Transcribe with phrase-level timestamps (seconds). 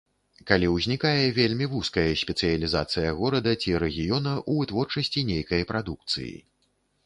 [0.51, 6.33] Калі ўзнікае вельмі вузкая спецыялізацыя горада ці рэгіёна ў вытворчасці нейкай прадукцыі.